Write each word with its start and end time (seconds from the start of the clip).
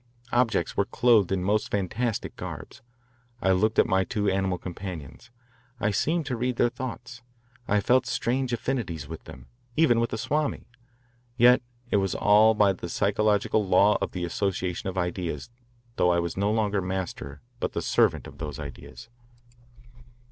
Objects 0.31 0.75
were 0.75 0.85
clothed 0.85 1.31
in 1.31 1.43
most 1.43 1.69
fantastic 1.69 2.35
garbs. 2.35 2.81
I 3.39 3.51
looked 3.51 3.77
at 3.77 3.85
my 3.85 4.03
two 4.03 4.27
animal 4.27 4.57
companions. 4.57 5.29
I 5.79 5.91
seemed 5.91 6.25
to 6.25 6.35
read 6.35 6.55
their 6.55 6.69
thoughts. 6.71 7.21
I 7.67 7.81
felt 7.81 8.07
strange 8.07 8.51
affinities 8.51 9.07
with 9.07 9.25
them, 9.25 9.45
even 9.77 9.99
with 9.99 10.09
the 10.09 10.17
Swami. 10.17 10.65
Yet 11.37 11.61
it 11.91 11.97
was 11.97 12.15
all 12.15 12.55
by 12.55 12.73
the 12.73 12.89
psychological 12.89 13.63
law 13.63 13.99
of 14.01 14.11
the 14.13 14.25
association 14.25 14.89
of 14.89 14.97
ideas, 14.97 15.51
though 15.97 16.09
I 16.11 16.17
was 16.17 16.35
no 16.35 16.49
longer 16.51 16.81
master 16.81 17.43
but 17.59 17.73
the 17.73 17.81
servant 17.83 18.25
of 18.25 18.39
those 18.39 18.57
ideas. 18.57 19.07